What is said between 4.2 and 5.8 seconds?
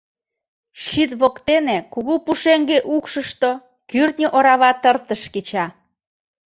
орава-тыртыш кеча.